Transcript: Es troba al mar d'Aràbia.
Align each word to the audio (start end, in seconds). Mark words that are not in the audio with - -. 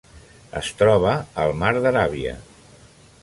Es 0.61 0.69
troba 0.79 1.11
al 1.45 1.53
mar 1.61 1.71
d'Aràbia. 1.85 2.35